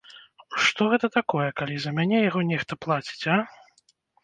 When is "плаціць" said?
2.89-3.25